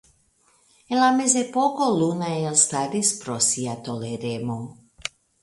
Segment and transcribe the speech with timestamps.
[0.95, 4.59] En la Mezepoko Luna elstaris pro sia toleremo.